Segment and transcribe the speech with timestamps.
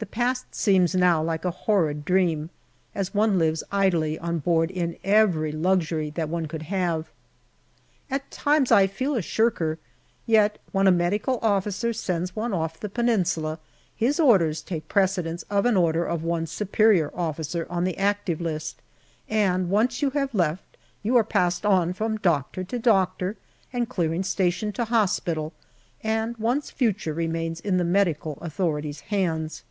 [0.00, 2.50] The past seems now like a horrid dream,
[2.94, 7.10] as one lives idly on board in every luxury that one could have.
[8.08, 9.76] At times I feel a shirker,
[10.24, 13.58] yet when a medical officer sends one off the Peninsula
[13.92, 18.80] his orders take precedence of an order of one's superior officer on the Active List,
[19.28, 23.34] and once you have left you are passed on from doctor to doctor
[23.72, 25.52] 164 GALLIPOLI DIARY and clearing station to hospital,
[26.04, 29.64] and one's future remains in the Medical Authorities' hands.